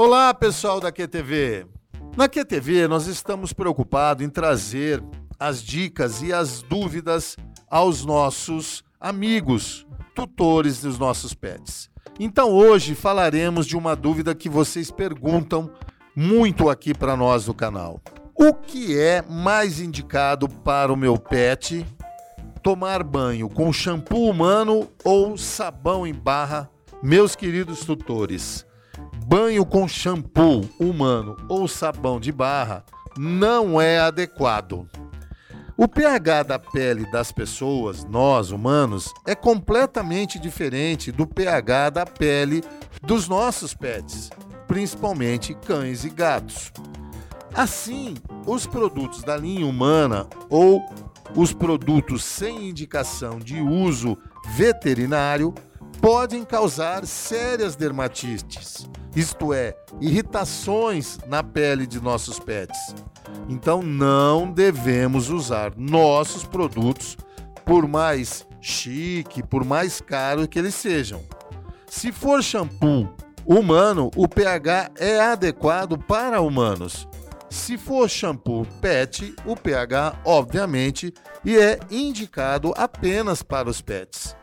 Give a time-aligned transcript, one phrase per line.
[0.00, 1.66] Olá, pessoal da QTV.
[2.16, 5.02] Na QTV, nós estamos preocupados em trazer
[5.40, 7.36] as dicas e as dúvidas
[7.68, 9.84] aos nossos amigos,
[10.14, 11.90] tutores dos nossos pets.
[12.16, 15.68] Então, hoje falaremos de uma dúvida que vocês perguntam
[16.14, 18.00] muito aqui para nós do canal.
[18.36, 21.84] O que é mais indicado para o meu pet
[22.62, 26.70] tomar banho com shampoo humano ou sabão em barra?
[27.02, 28.64] Meus queridos tutores,
[29.26, 32.84] banho com shampoo humano ou sabão de barra
[33.16, 34.88] não é adequado.
[35.76, 42.64] O pH da pele das pessoas, nós humanos, é completamente diferente do pH da pele
[43.02, 44.28] dos nossos pets,
[44.66, 46.72] principalmente cães e gatos.
[47.54, 50.82] Assim, os produtos da linha humana ou
[51.36, 54.18] os produtos sem indicação de uso
[54.56, 55.54] veterinário
[56.00, 62.94] podem causar sérias dermatites, isto é, irritações na pele de nossos pets.
[63.48, 67.16] Então não devemos usar nossos produtos,
[67.64, 71.22] por mais chique, por mais caro que eles sejam.
[71.86, 73.08] Se for shampoo
[73.44, 77.08] humano, o pH é adequado para humanos.
[77.50, 81.12] Se for shampoo pet, o pH, obviamente,
[81.44, 84.36] e é indicado apenas para os pets.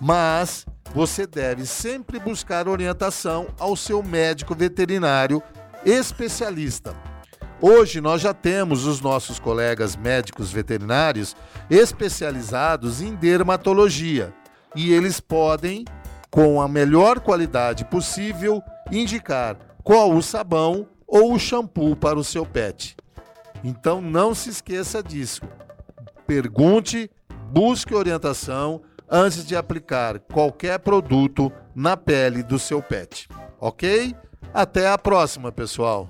[0.00, 5.42] Mas você deve sempre buscar orientação ao seu médico veterinário
[5.84, 6.94] especialista.
[7.60, 11.36] Hoje nós já temos os nossos colegas médicos veterinários
[11.68, 14.32] especializados em dermatologia
[14.74, 15.84] e eles podem,
[16.30, 22.46] com a melhor qualidade possível, indicar qual o sabão ou o shampoo para o seu
[22.46, 22.96] pet.
[23.62, 25.42] Então não se esqueça disso.
[26.26, 27.10] Pergunte,
[27.50, 28.80] busque orientação
[29.10, 33.28] antes de aplicar qualquer produto na pele do seu pet.
[33.58, 34.14] Ok?
[34.54, 36.08] Até a próxima, pessoal!